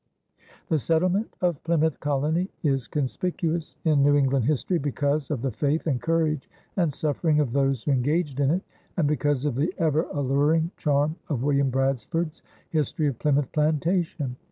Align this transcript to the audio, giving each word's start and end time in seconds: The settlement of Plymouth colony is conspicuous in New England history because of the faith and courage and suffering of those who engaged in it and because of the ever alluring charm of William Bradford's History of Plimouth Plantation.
The 0.69 0.79
settlement 0.79 1.31
of 1.41 1.61
Plymouth 1.63 1.99
colony 1.99 2.49
is 2.63 2.87
conspicuous 2.87 3.75
in 3.85 4.01
New 4.01 4.15
England 4.15 4.45
history 4.45 4.79
because 4.79 5.29
of 5.29 5.43
the 5.43 5.51
faith 5.51 5.85
and 5.85 6.01
courage 6.01 6.49
and 6.75 6.91
suffering 6.91 7.39
of 7.39 7.51
those 7.53 7.83
who 7.83 7.91
engaged 7.91 8.39
in 8.39 8.49
it 8.49 8.63
and 8.97 9.07
because 9.07 9.45
of 9.45 9.53
the 9.53 9.71
ever 9.77 10.07
alluring 10.11 10.71
charm 10.75 11.17
of 11.29 11.43
William 11.43 11.69
Bradford's 11.69 12.41
History 12.71 13.05
of 13.05 13.19
Plimouth 13.19 13.51
Plantation. 13.51 14.37